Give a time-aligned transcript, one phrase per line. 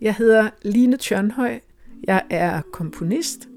[0.00, 1.60] Jeg hedder Line Tjørnhøj.
[2.04, 3.48] Jeg er komponist.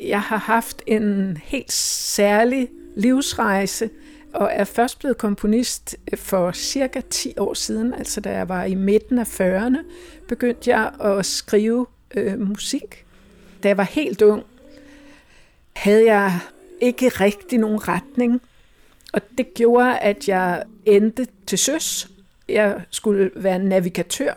[0.00, 3.90] Jeg har haft en helt særlig livsrejse,
[4.32, 8.64] og er først blevet komponist øh, for cirka 10 år siden, altså da jeg var
[8.64, 9.78] i midten af 40'erne,
[10.28, 13.04] begyndte jeg at skrive øh, musik.
[13.62, 14.42] Da jeg var helt ung,
[15.72, 16.38] havde jeg
[16.80, 18.42] ikke rigtig nogen retning,
[19.12, 22.08] og det gjorde, at jeg endte til søs.
[22.48, 24.34] Jeg skulle være navigatør.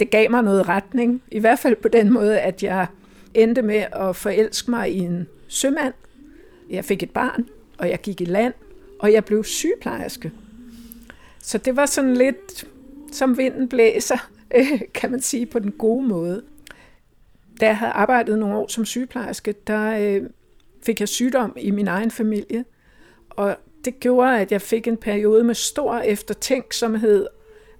[0.00, 2.86] Det gav mig noget retning, i hvert fald på den måde, at jeg
[3.34, 5.94] endte med at forelske mig i en sømand.
[6.70, 8.54] Jeg fik et barn, og jeg gik i land,
[8.98, 10.32] og jeg blev sygeplejerske.
[11.42, 12.66] Så det var sådan lidt
[13.12, 16.42] som vinden blæser, øh, kan man sige på den gode måde.
[17.60, 20.22] Da jeg havde arbejdet nogle år som sygeplejerske, der øh,
[20.82, 22.64] fik jeg sygdom i min egen familie,
[23.30, 27.26] og det gjorde, at jeg fik en periode med stor eftertænksomhed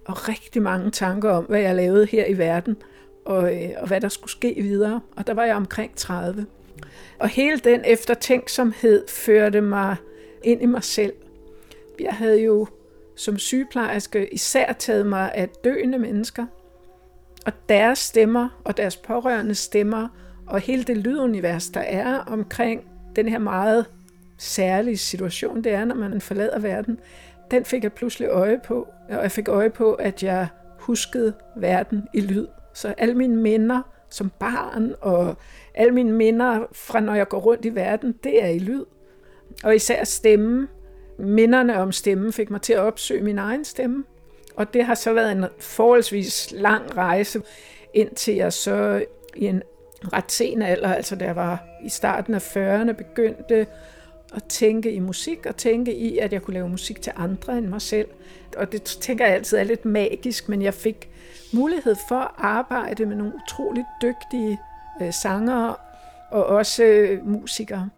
[0.05, 2.77] og rigtig mange tanker om, hvad jeg lavede her i verden,
[3.25, 5.01] og, øh, og hvad der skulle ske videre.
[5.15, 6.45] Og der var jeg omkring 30.
[7.19, 9.95] Og hele den eftertænksomhed førte mig
[10.43, 11.13] ind i mig selv.
[11.99, 12.67] Jeg havde jo
[13.15, 16.45] som sygeplejerske især taget mig af døende mennesker,
[17.45, 20.07] og deres stemmer og deres pårørende stemmer,
[20.47, 22.83] og hele det lydunivers, der er omkring
[23.15, 23.85] den her meget
[24.37, 26.99] særlige situation, det er, når man forlader verden,
[27.51, 30.47] den fik jeg pludselig øje på, og jeg fik øje på, at jeg
[30.79, 32.47] huskede verden i lyd.
[32.73, 35.35] Så alle mine minder som barn, og
[35.73, 38.85] alle mine minder fra når jeg går rundt i verden, det er i lyd.
[39.63, 40.67] Og især stemme,
[41.19, 44.03] minderne om stemmen fik mig til at opsøge min egen stemme.
[44.55, 47.41] Og det har så været en forholdsvis lang rejse,
[47.93, 49.03] indtil jeg så
[49.35, 49.63] i en
[50.13, 53.67] ret sen alder, altså da jeg var i starten af 40'erne, begyndte
[54.35, 57.67] at tænke i musik, og tænke i, at jeg kunne lave musik til andre end
[57.67, 58.07] mig selv.
[58.57, 61.09] Og det tænker jeg altid er lidt magisk, men jeg fik
[61.53, 64.59] mulighed for at arbejde med nogle utroligt dygtige
[65.01, 65.75] øh, sangere
[66.31, 67.89] og også øh, musikere.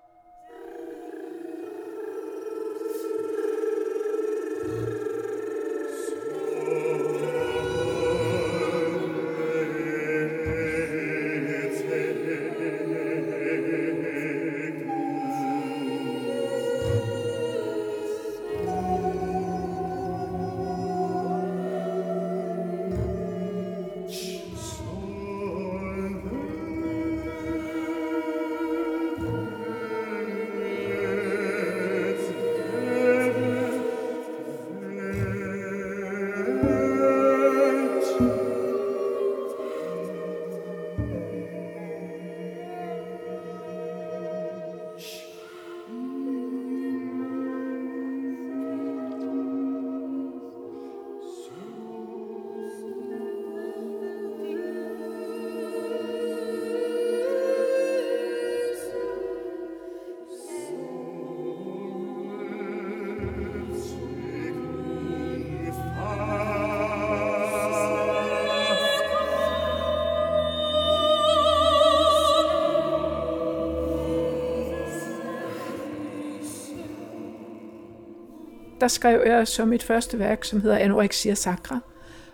[78.82, 81.80] Der skrev jeg så mit første værk, som hedder Anorexia Sacra,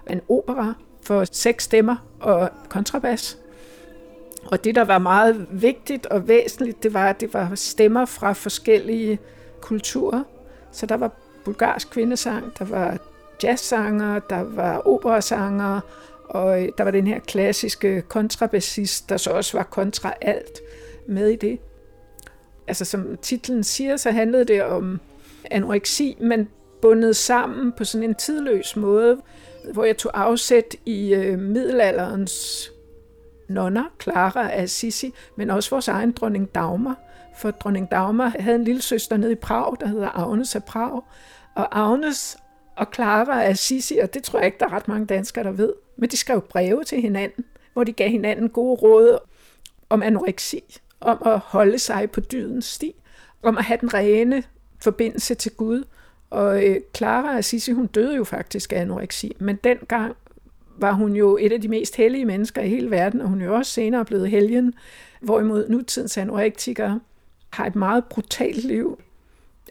[0.09, 3.37] en opera for seks stemmer og kontrabas.
[4.45, 8.33] Og det, der var meget vigtigt og væsentligt, det var, at det var stemmer fra
[8.33, 9.19] forskellige
[9.61, 10.23] kulturer.
[10.71, 11.11] Så der var
[11.45, 12.97] bulgarsk kvindesang, der var
[13.43, 15.79] jazzsanger, der var operasanger,
[16.23, 20.59] og der var den her klassiske kontrabassist, der så også var kontra alt
[21.07, 21.59] med i det.
[22.67, 24.99] Altså som titlen siger, så handlede det om
[25.51, 26.49] anoreksi, men
[26.81, 29.17] bundet sammen på sådan en tidløs måde,
[29.73, 32.69] hvor jeg tog afsæt i øh, middelalderens
[33.49, 36.99] nonner, Clara af Assisi, men også vores egen dronning Dagmar.
[37.37, 41.01] For dronning Dagmar havde en lille søster nede i Prag, der hedder Agnes af Prag.
[41.55, 42.37] Og Agnes
[42.75, 45.51] og Clara af Assisi, og det tror jeg ikke, der er ret mange danskere, der
[45.51, 49.17] ved, men de skrev breve til hinanden, hvor de gav hinanden gode råd
[49.89, 52.95] om anoreksi, om at holde sig på dydens sti,
[53.43, 54.43] om at have den rene
[54.79, 55.83] forbindelse til Gud.
[56.29, 60.15] Og øh, Clara Assisi, hun døde jo faktisk af anoreksi, men dengang
[60.77, 63.45] var hun jo et af de mest hellige mennesker i hele verden, og hun er
[63.45, 64.73] jo også senere blevet helgen,
[65.21, 66.99] hvorimod nutidens anorektikere
[67.49, 68.99] har et meget brutalt liv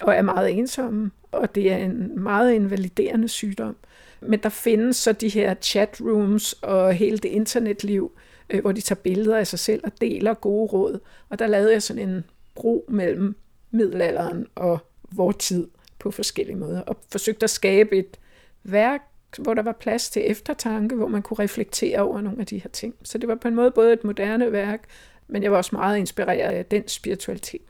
[0.00, 3.76] og er meget ensomme, og det er en meget invaliderende sygdom.
[4.20, 8.12] Men der findes så de her chatrooms og hele det internetliv,
[8.50, 11.00] øh, hvor de tager billeder af sig selv og deler gode råd.
[11.28, 12.24] Og der lavede jeg sådan en
[12.54, 13.36] bro mellem
[13.70, 14.78] middelalderen og
[15.10, 15.68] vor tid
[15.98, 18.18] på forskellige måder, og forsøgte at skabe et
[18.64, 19.00] værk,
[19.38, 22.70] hvor der var plads til eftertanke, hvor man kunne reflektere over nogle af de her
[22.70, 22.94] ting.
[23.02, 24.84] Så det var på en måde både et moderne værk,
[25.28, 27.60] men jeg var også meget inspireret af den spiritualitet.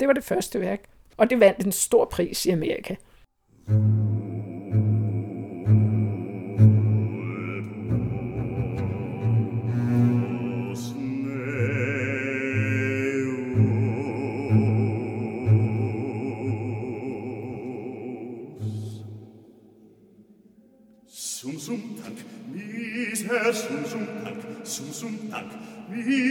[0.00, 0.80] Det var det første værk,
[1.16, 2.94] og det vandt en stor pris i Amerika.
[3.66, 4.53] Mm.
[25.92, 26.23] He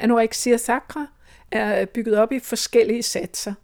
[0.00, 1.06] anorexia sacra
[1.50, 3.54] er bygget op i forskellige satser.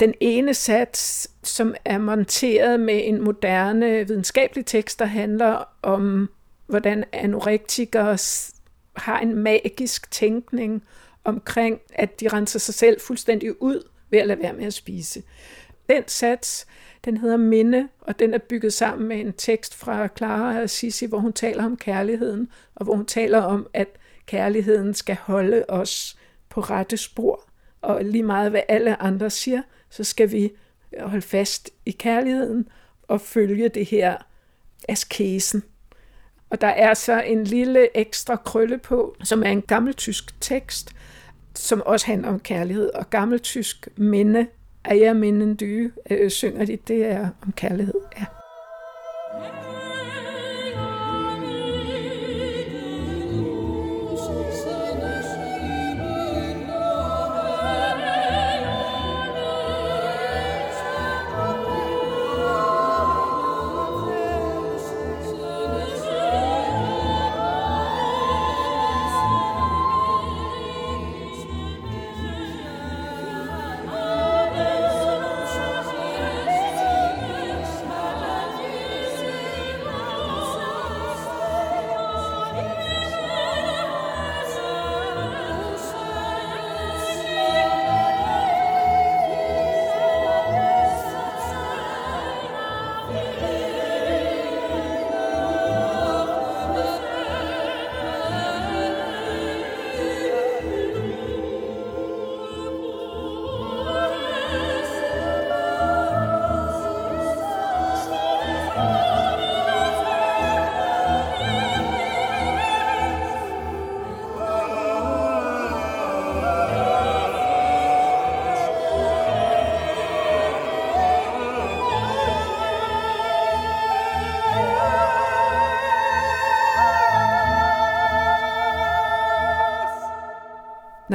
[0.00, 6.30] Den ene sats, som er monteret med en moderne videnskabelig tekst, der handler om,
[6.66, 8.18] hvordan anorektikere
[8.96, 10.82] har en magisk tænkning
[11.24, 15.22] omkring, at de renser sig selv fuldstændig ud ved at lade være med at spise.
[15.88, 16.66] Den sats,
[17.04, 21.18] den hedder Minde, og den er bygget sammen med en tekst fra Clara Assisi, hvor
[21.18, 23.88] hun taler om kærligheden, og hvor hun taler om, at
[24.26, 26.16] kærligheden skal holde os
[26.48, 27.48] på rette spor.
[27.82, 30.52] Og lige meget hvad alle andre siger, så skal vi
[31.00, 32.68] holde fast i kærligheden
[33.02, 34.16] og følge det her
[34.88, 35.62] askesen.
[36.50, 40.90] Og der er så en lille ekstra krølle på, som er en gammeltysk tekst,
[41.54, 42.90] som også handler om kærlighed.
[42.94, 44.46] Og gammeltysk minde,
[44.84, 48.00] Aya Minden Dy, øh, synger de, det er om kærlighed.
[48.18, 48.24] Ja.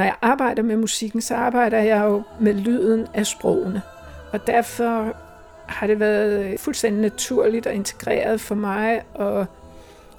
[0.00, 3.82] Når jeg arbejder med musikken, så arbejder jeg jo med lyden af sprogene.
[4.32, 5.16] Og derfor
[5.66, 9.46] har det været fuldstændig naturligt og integreret for mig at,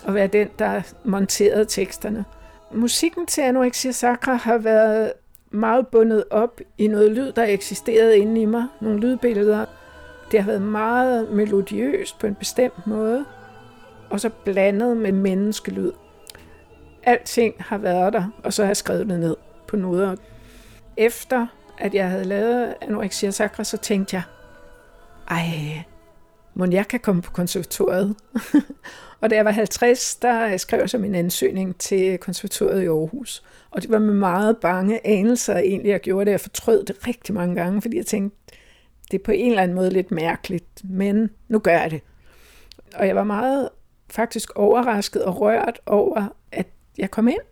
[0.08, 2.26] at være den, der monterede teksterne.
[2.72, 5.14] Musikken til Anorexia Sacra har været
[5.52, 8.66] meget bundet op i noget lyd, der eksisterede inde i mig.
[8.82, 9.66] Nogle lydbilleder.
[10.32, 13.26] Det har været meget melodiøst på en bestemt måde,
[14.10, 15.92] og så blandet med menneskelyd.
[17.04, 19.36] Alting har været der, og så har jeg skrevet det ned
[19.72, 20.16] på noder.
[20.98, 21.48] Efter
[21.78, 24.24] at jeg havde lavet Anorexia Sacra, så tænkte jeg,
[25.30, 25.84] ej,
[26.54, 28.16] må jeg kan komme på konservatoriet.
[29.22, 33.44] og da jeg var 50, der skrev jeg så min ansøgning til konservatoriet i Aarhus.
[33.72, 36.32] Og det var med meget bange anelser egentlig, jeg gjorde det.
[36.32, 38.38] Jeg fortrød det rigtig mange gange, fordi jeg tænkte,
[39.12, 42.02] det er på en eller anden måde lidt mærkeligt, men nu gør jeg det.
[42.96, 43.70] Og jeg var meget
[44.10, 47.51] faktisk overrasket og rørt over, at jeg kom ind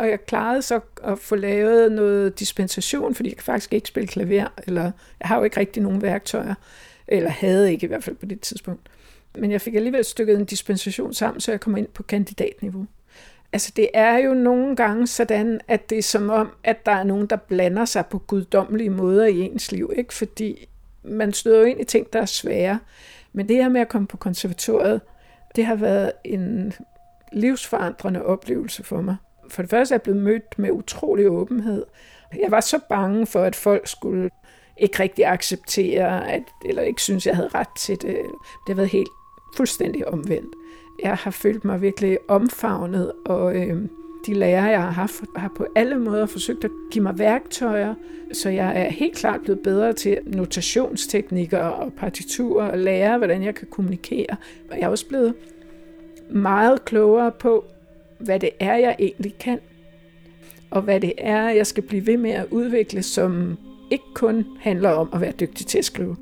[0.00, 4.06] og jeg klarede så at få lavet noget dispensation, fordi jeg kan faktisk ikke spille
[4.06, 4.82] klaver, eller
[5.20, 6.54] jeg har jo ikke rigtig nogen værktøjer,
[7.08, 8.88] eller havde ikke i hvert fald på det tidspunkt.
[9.34, 12.86] Men jeg fik alligevel stykket en dispensation sammen, så jeg kommer ind på kandidatniveau.
[13.52, 17.04] Altså det er jo nogle gange sådan, at det er som om, at der er
[17.04, 20.14] nogen, der blander sig på guddommelige måder i ens liv, ikke?
[20.14, 20.68] fordi
[21.02, 22.78] man støder jo ind i ting, der er svære.
[23.32, 25.00] Men det her med at komme på konservatoriet,
[25.56, 26.72] det har været en
[27.32, 29.16] livsforandrende oplevelse for mig.
[29.50, 31.84] For det første er blevet mødt med utrolig åbenhed.
[32.42, 34.30] Jeg var så bange for, at folk skulle
[34.76, 38.16] ikke rigtig acceptere, at, eller ikke synes, jeg havde ret til det.
[38.66, 39.08] Det har været helt
[39.56, 40.54] fuldstændig omvendt.
[41.02, 43.88] Jeg har følt mig virkelig omfavnet, og øh,
[44.26, 47.94] de lærere, jeg har haft, har på alle måder forsøgt at give mig værktøjer,
[48.32, 53.54] så jeg er helt klart blevet bedre til notationsteknikker og partiturer og lære, hvordan jeg
[53.54, 54.36] kan kommunikere.
[54.70, 55.34] Og jeg er også blevet
[56.30, 57.64] meget klogere på,
[58.20, 59.58] hvad det er, jeg egentlig kan,
[60.70, 63.58] og hvad det er, jeg skal blive ved med at udvikle, som
[63.90, 66.16] ikke kun handler om at være dygtig til at skrive.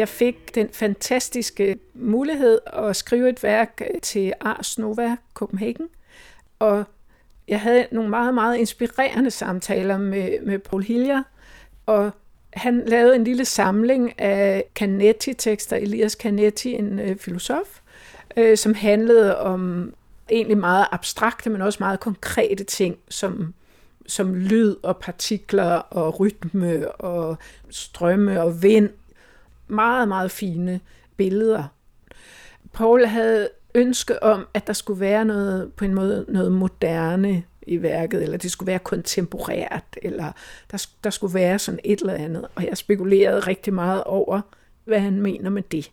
[0.00, 5.88] Jeg fik den fantastiske mulighed at skrive et værk øh, til Ars Nova Copenhagen,
[6.58, 6.84] og
[7.48, 11.22] jeg havde nogle meget, meget inspirerende samtaler med, med Paul Hillier,
[11.86, 12.10] og
[12.52, 17.80] han lavede en lille samling af Canetti-tekster, Elias Canetti, en øh, filosof,
[18.36, 19.94] øh, som handlede om
[20.30, 23.54] egentlig meget abstrakte, men også meget konkrete ting, som,
[24.06, 27.36] som lyd og partikler og rytme og
[27.70, 28.90] strømme og vind
[29.70, 30.80] meget, meget fine
[31.16, 31.64] billeder.
[32.72, 37.82] Paul havde ønske om, at der skulle være noget, på en måde noget moderne i
[37.82, 40.32] værket, eller det skulle være kontemporært, eller
[40.70, 42.46] der, der skulle være sådan et eller andet.
[42.54, 44.40] Og jeg spekulerede rigtig meget over,
[44.84, 45.90] hvad han mener med det.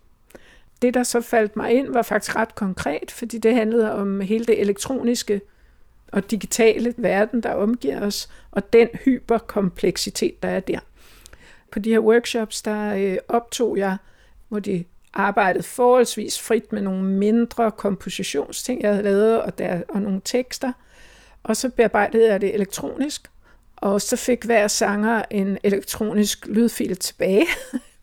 [0.82, 4.46] Det, der så faldt mig ind, var faktisk ret konkret, fordi det handlede om hele
[4.46, 5.42] det elektroniske
[6.12, 10.80] og digitale verden, der omgiver os, og den hyperkompleksitet, der er der.
[11.72, 13.98] På de her workshops, der øh, optog jeg,
[14.48, 20.02] hvor de arbejdede forholdsvis frit med nogle mindre kompositionsting, jeg havde lavet, og, der, og
[20.02, 20.72] nogle tekster.
[21.44, 23.32] Og så bearbejdede jeg det elektronisk,
[23.76, 27.46] og så fik hver sanger en elektronisk lydfil tilbage,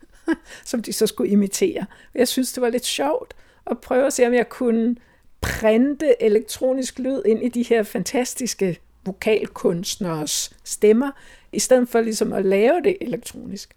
[0.64, 1.86] som de så skulle imitere.
[2.14, 3.34] Jeg synes, det var lidt sjovt
[3.66, 4.96] at prøve at se, om jeg kunne
[5.40, 11.10] printe elektronisk lyd ind i de her fantastiske vokalkunstners stemmer,
[11.54, 13.74] i stedet for ligesom at lave det elektronisk.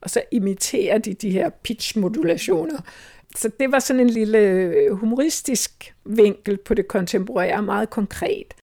[0.00, 2.80] Og så imiterer de de her pitch-modulationer.
[3.36, 8.54] Så det var sådan en lille øh, humoristisk vinkel på det kontemporære, meget konkret.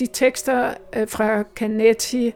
[0.00, 2.34] De tekster øh, fra Canetti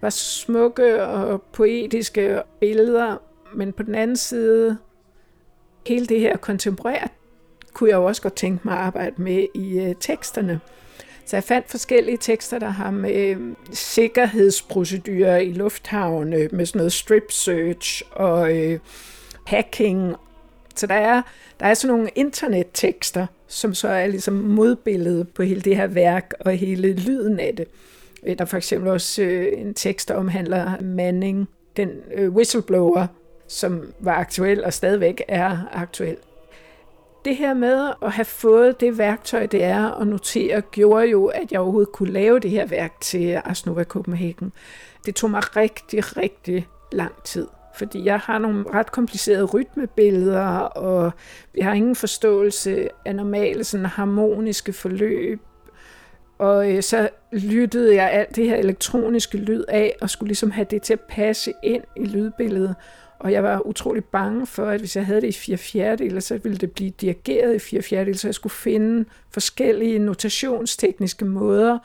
[0.00, 3.16] var smukke og poetiske billeder,
[3.54, 4.78] men på den anden side,
[5.86, 7.10] hele det her kontemporært,
[7.72, 10.60] kunne jeg også godt tænke mig at arbejde med i øh, teksterne.
[11.26, 13.40] Så jeg fandt forskellige tekster, der har med øh,
[13.72, 18.78] sikkerhedsprocedurer i lufthavne, med sådan noget strip search og øh,
[19.46, 20.16] hacking.
[20.76, 21.22] Så der er,
[21.60, 26.32] der er sådan nogle internettekster, som så er ligesom modbilledet på hele det her værk
[26.40, 27.66] og hele lyden af det.
[28.26, 33.06] Øh, der er for eksempel også øh, en tekst, der omhandler Manning, den øh, whistleblower,
[33.48, 36.16] som var aktuel og stadigvæk er aktuel.
[37.24, 41.52] Det her med at have fået det værktøj, det er at notere, gjorde jo, at
[41.52, 44.52] jeg overhovedet kunne lave det her værk til Ars Nova Copenhagen.
[45.06, 47.46] Det tog mig rigtig, rigtig lang tid
[47.80, 51.12] fordi jeg har nogle ret komplicerede rytmebilleder, og
[51.56, 55.40] jeg har ingen forståelse af normale sådan harmoniske forløb.
[56.38, 60.66] Og øh, så lyttede jeg alt det her elektroniske lyd af, og skulle ligesom have
[60.70, 62.74] det til at passe ind i lydbilledet.
[63.18, 66.38] Og jeg var utrolig bange for, at hvis jeg havde det i fire fjerdedele, så
[66.38, 71.78] ville det blive dirigeret i fire fjerdedele, så jeg skulle finde forskellige notationstekniske måder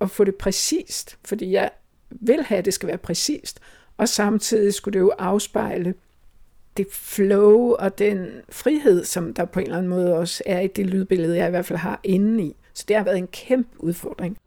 [0.00, 1.70] at få det præcist, fordi jeg
[2.10, 3.60] vil have, at det skal være præcist.
[3.96, 5.94] Og samtidig skulle det jo afspejle
[6.76, 10.66] det flow og den frihed, som der på en eller anden måde også er i
[10.66, 12.56] det lydbillede, jeg i hvert fald har inde i.
[12.74, 14.38] Så det har været en kæmpe udfordring.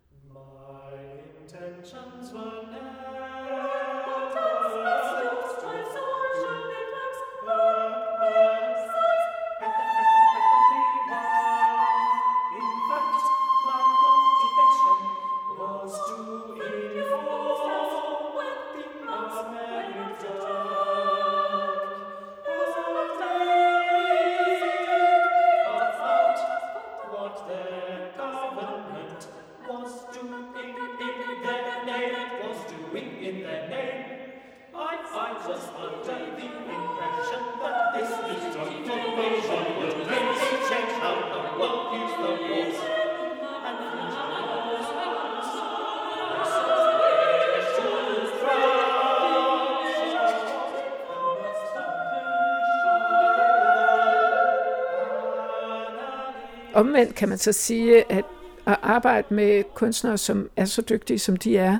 [56.79, 58.25] Omvendt kan man så sige, at
[58.65, 61.77] at arbejde med kunstnere, som er så dygtige, som de er,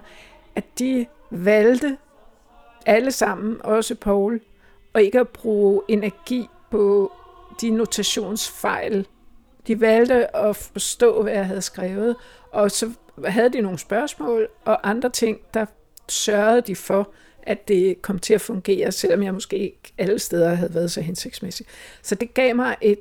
[0.56, 1.98] at de valgte
[2.86, 4.42] alle sammen, også Paul,
[4.94, 7.12] og ikke at bruge energi på
[7.62, 9.08] de notationsfejl.
[9.68, 12.16] De valgte at forstå, hvad jeg havde skrevet,
[12.52, 12.92] og så
[13.26, 15.66] havde de nogle spørgsmål og andre ting, der
[16.10, 17.12] sørgede de for,
[17.44, 21.02] at det kom til at fungere, selvom jeg måske ikke alle steder havde været så
[21.02, 21.66] hensigtsmæssig.
[22.02, 23.00] Så det gav mig et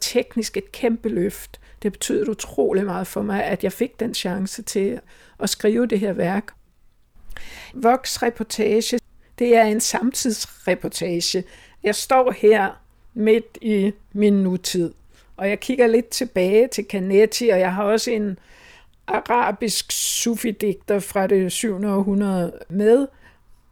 [0.00, 1.60] teknisk et kæmpe løft.
[1.82, 5.00] Det betød utrolig meget for mig, at jeg fik den chance til
[5.40, 6.52] at skrive det her værk.
[7.74, 8.98] Vox reportage,
[9.38, 11.44] det er en samtidsreportage.
[11.82, 12.82] Jeg står her
[13.14, 14.92] midt i min nutid,
[15.36, 18.38] og jeg kigger lidt tilbage til Canetti, og jeg har også en
[19.06, 21.84] arabisk sufidigter fra det 7.
[21.84, 23.06] århundrede med,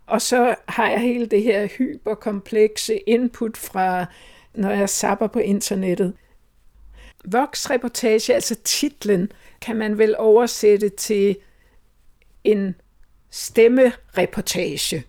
[0.07, 4.07] og så har jeg hele det her hyperkomplekse input fra,
[4.57, 6.12] når jeg sapper på internettet.
[7.25, 11.37] Vox-reportage, altså titlen, kan man vel oversætte til
[12.45, 12.75] en
[13.31, 15.05] stemmereportage.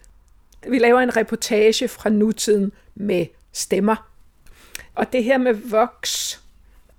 [0.68, 4.10] Vi laver en reportage fra nutiden med stemmer.
[4.96, 6.34] Og det her med Vox,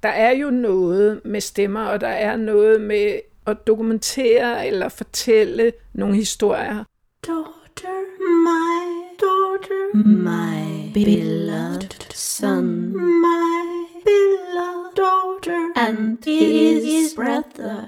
[0.03, 5.73] der er jo noget med stemmer, og der er noget med at dokumentere eller fortælle
[5.93, 6.85] nogle historier.
[7.27, 7.99] Daughter,
[8.45, 8.89] my
[9.21, 11.78] daughter, my beloved
[12.19, 17.87] son, my beloved daughter, and his brother.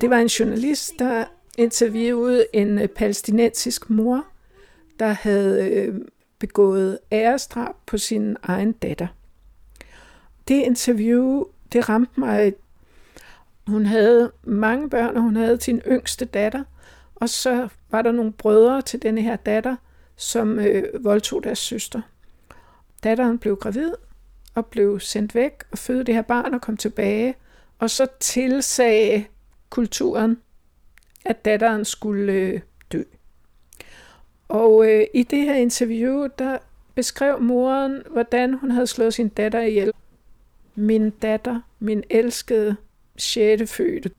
[0.00, 1.24] Det var en journalist, der
[1.58, 4.24] interviewede en øh, palæstinensisk mor,
[4.98, 5.94] der havde øh,
[6.38, 9.06] begået æresdrab på sin egen datter.
[10.48, 12.54] Det interview, det ramte mig.
[13.66, 16.64] Hun havde mange børn, og hun havde sin yngste datter,
[17.14, 19.76] og så var der nogle brødre til denne her datter,
[20.16, 22.00] som øh, voldtog deres søster.
[23.04, 23.92] Datteren blev gravid,
[24.54, 27.34] og blev sendt væk og fødte det her barn og kom tilbage.
[27.78, 29.24] Og så tilsagde
[29.70, 30.38] kulturen,
[31.24, 32.60] at datteren skulle øh,
[32.92, 33.02] dø.
[34.48, 36.58] Og øh, i det her interview, der
[36.94, 39.92] beskrev moren, hvordan hun havde slået sin datter ihjel.
[40.74, 42.76] Min datter, min elskede,
[43.16, 44.10] sjette fødte.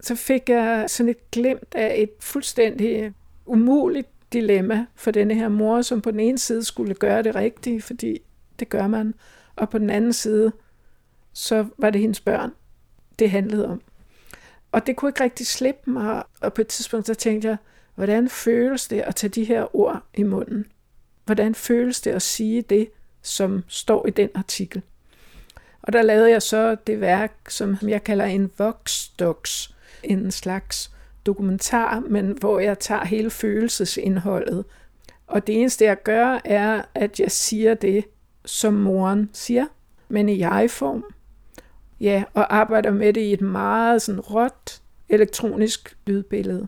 [0.00, 3.12] Så fik jeg sådan et glimt af et fuldstændig
[3.46, 7.82] umuligt dilemma for denne her mor, som på den ene side skulle gøre det rigtige,
[7.82, 8.20] fordi
[8.58, 9.14] det gør man,
[9.56, 10.52] og på den anden side,
[11.32, 12.52] så var det hendes børn,
[13.18, 13.82] det handlede om.
[14.72, 17.56] Og det kunne ikke rigtig slippe mig, og på et tidspunkt så tænkte jeg,
[17.94, 20.66] hvordan føles det at tage de her ord i munden?
[21.24, 22.90] Hvordan føles det at sige det,
[23.22, 24.82] som står i den artikel?
[25.82, 30.90] Og der lavede jeg så det værk, som jeg kalder en voksdoks, en slags
[31.28, 34.64] dokumentar, men hvor jeg tager hele følelsesindholdet.
[35.26, 38.04] Og det eneste, jeg gør, er, at jeg siger det,
[38.44, 39.66] som moren siger,
[40.08, 41.04] men i jeg-form.
[42.00, 46.66] Ja, og arbejder med det i et meget sådan råt elektronisk lydbillede.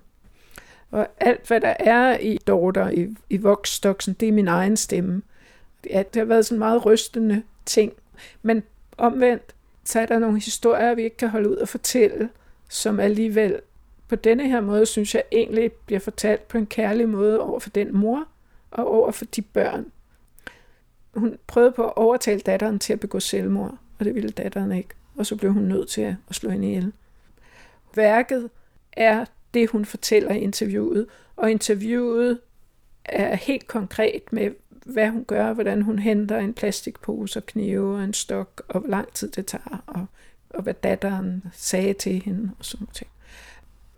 [0.90, 5.22] Og alt, hvad der er i Dorter, i, i Voxdoxen, det er min egen stemme.
[5.90, 7.92] Ja, det har været sådan meget rystende ting.
[8.42, 8.62] Men
[8.98, 12.28] omvendt, så er der nogle historier, vi ikke kan holde ud at fortælle,
[12.68, 13.60] som alligevel
[14.10, 17.70] på denne her måde, synes jeg egentlig bliver fortalt på en kærlig måde over for
[17.70, 18.24] den mor
[18.70, 19.86] og over for de børn.
[21.14, 24.88] Hun prøvede på at overtale datteren til at begå selvmord, og det ville datteren ikke.
[25.16, 26.92] Og så blev hun nødt til at slå hende ihjel.
[27.94, 28.50] Værket
[28.92, 32.40] er det, hun fortæller i interviewet, og interviewet
[33.04, 38.04] er helt konkret med, hvad hun gør, hvordan hun henter en plastikpose og knive og
[38.04, 40.06] en stok, og hvor lang tid det tager, og,
[40.50, 43.19] og hvad datteren sagde til hende og sådan noget.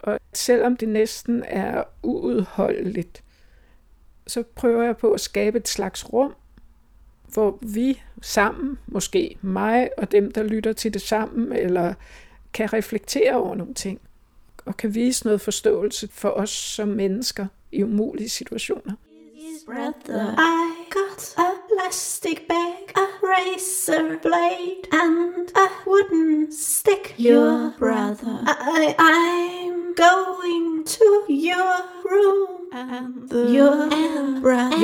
[0.03, 3.25] Og selvom det næsten er uudholdeligt,
[4.27, 6.35] så prøver jeg på at skabe et slags rum,
[7.33, 11.95] hvor vi sammen, måske mig og dem, der lytter til det sammen, eller
[12.53, 14.01] kan reflektere over nogle ting,
[14.65, 18.95] og kan vise noget forståelse for os som mennesker i umulige situationer.
[19.67, 20.35] brother.
[20.37, 27.15] I got a plastic bag, a razor blade, and a wooden stick.
[27.19, 28.41] Your brother.
[28.47, 29.62] I, I'm
[29.95, 32.69] going to your room.
[32.73, 34.77] And your and brother.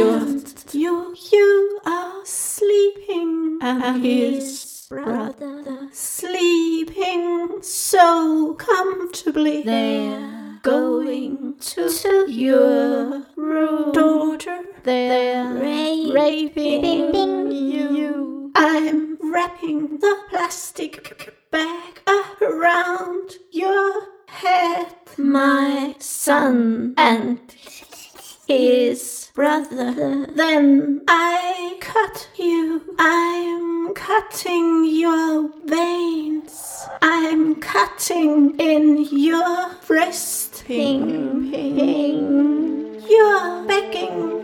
[0.73, 3.59] You, you are sleeping.
[3.62, 9.62] And his brother sleeping so comfortably.
[9.62, 14.64] There going to, to your room, daughter.
[14.83, 18.53] They're raping, raping you.
[18.55, 22.01] I'm wrapping the plastic bag
[22.42, 27.41] around your head, my son, and
[28.47, 30.27] his brother.
[30.35, 32.83] Then I cut you.
[32.99, 36.87] I'm cutting your veins.
[37.03, 40.64] I'm cutting in your breast.
[40.67, 43.03] Ping, ping.
[43.09, 44.43] You're begging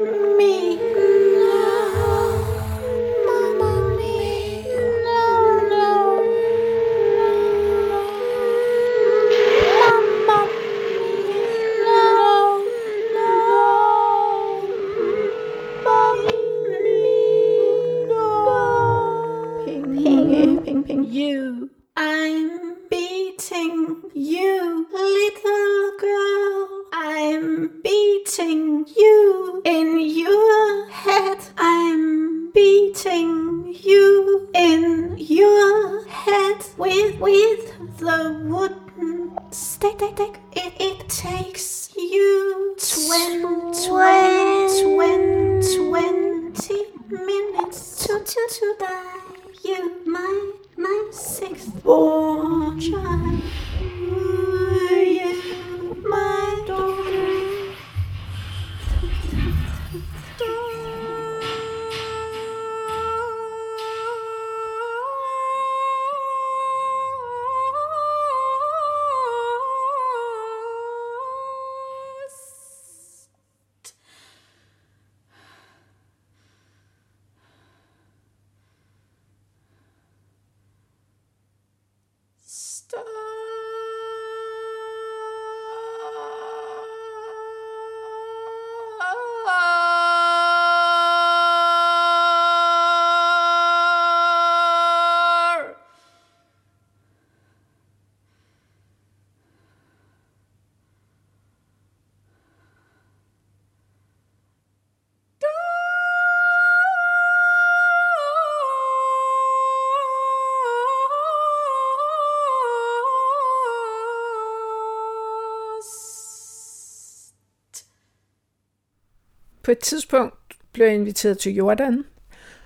[119.65, 120.35] På et tidspunkt
[120.73, 122.05] blev jeg inviteret til Jordan,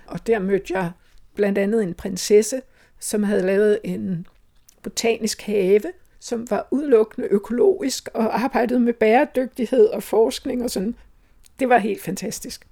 [0.06, 0.90] og der mødte jeg
[1.34, 2.62] blandt andet en prinsesse,
[2.98, 4.26] som havde lavet en
[4.82, 5.82] botanisk have,
[6.20, 10.94] som var udelukkende økologisk og arbejdede med bæredygtighed og forskning og sådan.
[11.58, 12.66] Det var helt fantastisk.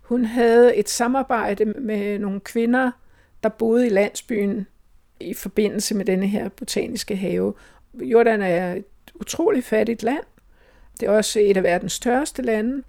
[0.00, 2.90] Hun havde et samarbejde med nogle kvinder,
[3.42, 4.66] der boede i landsbyen
[5.20, 7.54] i forbindelse med denne her botaniske have.
[7.94, 10.24] Jordan er et utroligt fattigt land.
[11.00, 12.82] Det er også et af verdens største lande.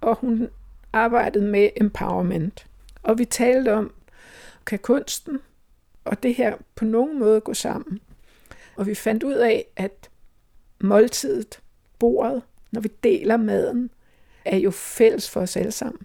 [0.00, 0.48] Og hun
[0.92, 2.66] arbejdede med empowerment.
[3.02, 3.92] Og vi talte om,
[4.66, 5.38] kan kunsten
[6.04, 8.00] og det her på nogen måde gå sammen?
[8.76, 10.10] Og vi fandt ud af, at
[10.80, 11.60] måltidet,
[11.98, 13.90] bordet, når vi deler maden,
[14.44, 16.02] er jo fælles for os alle sammen.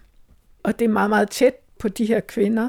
[0.62, 2.68] Og det er meget, meget tæt på de her kvinder.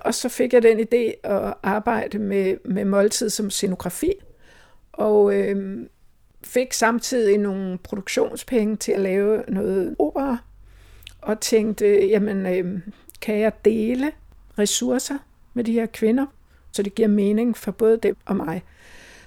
[0.00, 4.12] Og så fik jeg den idé at arbejde med, med måltid som scenografi.
[4.92, 5.86] Og øh,
[6.44, 10.38] fik samtidig nogle produktionspenge til at lave noget opera.
[11.22, 12.80] Og tænkte, jamen, øh,
[13.20, 14.12] kan jeg dele
[14.58, 15.18] ressourcer
[15.54, 16.26] med de her kvinder,
[16.72, 18.62] så det giver mening for både dem og mig.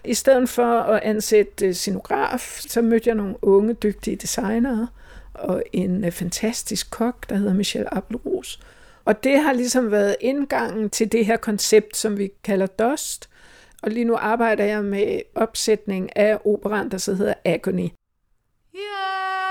[0.06, 4.88] I stedet for at ansætte øh, scenograf, så mødte jeg nogle unge, dygtige designere
[5.34, 8.60] og en øh, fantastisk kok, der hedder Michelle Abelros.
[9.06, 13.30] Og det har ligesom været indgangen til det her koncept, som vi kalder Dust.
[13.84, 17.90] Og lige nu arbejder jeg med opsætning af operan, der så hedder Agony.
[18.76, 19.43] Yeah.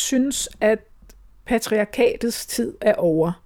[0.00, 0.78] Synes, at
[1.44, 3.42] patriarkatets tid er over.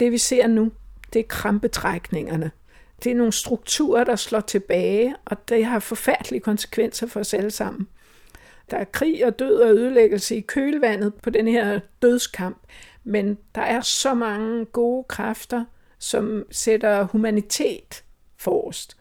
[0.00, 0.72] Det vi ser nu,
[1.12, 2.50] det er krampetrækningerne.
[3.04, 7.50] Det er nogle strukturer, der slår tilbage, og det har forfærdelige konsekvenser for os alle
[7.50, 7.88] sammen.
[8.70, 12.58] Der er krig og død og ødelæggelse i kølvandet på den her dødskamp,
[13.04, 15.64] men der er så mange gode kræfter,
[15.98, 18.04] som sætter humanitet
[18.36, 18.96] forrest.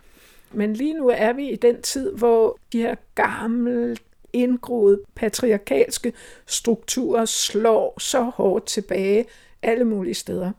[0.52, 3.98] Men lige nu er vi i den tid, hvor de her gamle
[4.38, 6.14] indgroede patriarkalske
[6.46, 9.26] strukturer slår så hårdt tilbage
[9.62, 10.52] alle mulige steder.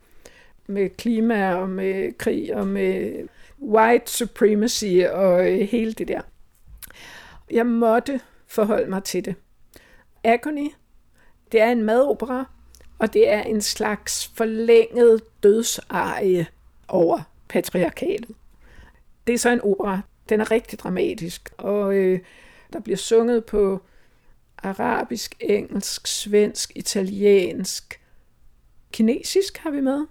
[0.66, 3.12] Med klima og med krig og med
[3.62, 6.20] white supremacy og øh, hele det der.
[7.50, 9.34] Jeg måtte forholde mig til det.
[10.24, 10.70] Agony,
[11.52, 12.44] det er en madopera,
[12.98, 16.46] og det er en slags forlænget dødseje
[16.88, 18.36] over patriarkatet.
[19.26, 20.00] Det er så en opera.
[20.28, 22.20] Den er rigtig dramatisk, og øh,
[22.72, 23.82] der bliver sunget på
[24.58, 28.00] arabisk, engelsk, svensk, italiensk,
[28.92, 30.06] kinesisk har vi med.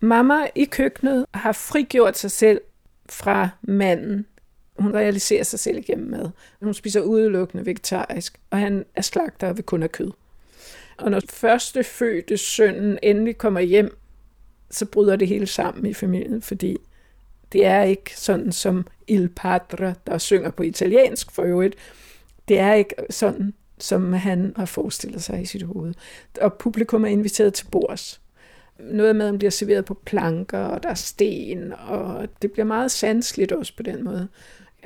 [0.00, 2.60] Mamma i køkkenet har frigjort sig selv
[3.08, 4.26] fra manden.
[4.78, 6.30] Hun realiserer sig selv igennem mad.
[6.62, 10.10] Hun spiser udelukkende vegetarisk, og han er slagter og vil kun have kød.
[10.98, 13.96] Og når første fødte sønnen endelig kommer hjem,
[14.70, 16.76] så bryder det hele sammen i familien, fordi
[17.52, 21.76] det er ikke sådan som Il Padre, der synger på italiensk for øvrigt.
[22.48, 25.94] Det er ikke sådan, som han har forestillet sig i sit hoved.
[26.40, 28.20] Og publikum er inviteret til bords.
[28.78, 32.90] Noget med, at bliver serveret på planker, og der er sten, og det bliver meget
[32.90, 34.28] sansligt også på den måde.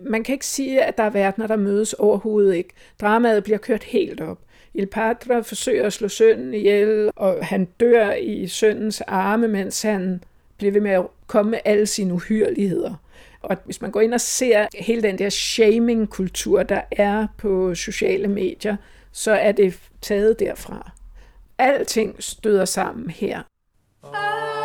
[0.03, 2.70] Man kan ikke sige, at der er verdener, der mødes overhovedet ikke.
[3.00, 4.38] Dramaet bliver kørt helt op.
[4.74, 10.22] Il Padre forsøger at slå sønnen ihjel, og han dør i sønnens arme, mens han
[10.57, 12.94] bliver ved med at komme med alle sine uhyrligheder.
[13.42, 18.28] Og hvis man går ind og ser hele den der shaming-kultur, der er på sociale
[18.28, 18.76] medier,
[19.12, 20.90] så er det taget derfra.
[21.58, 23.42] Alting støder sammen her.
[24.02, 24.63] Oh.